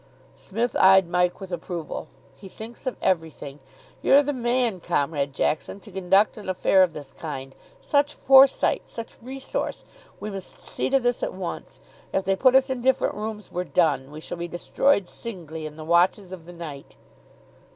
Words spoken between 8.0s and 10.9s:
foresight! such resource! We must see